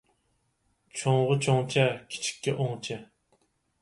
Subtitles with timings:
[1.01, 2.99] چوڭغا چوڭچە، كىچىككە ئوڭچە